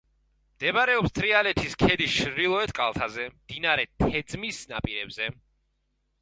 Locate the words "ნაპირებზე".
4.73-5.31